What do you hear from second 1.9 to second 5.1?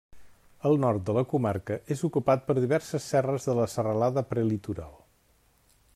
és ocupat per diverses serres de la Serralada Prelitoral.